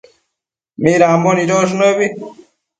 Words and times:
midambo 0.81 1.29
nidosh 1.33 1.71
nëbi 1.79 2.07